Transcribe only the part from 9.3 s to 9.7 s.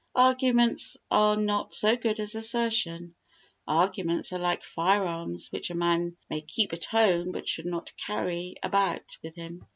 him.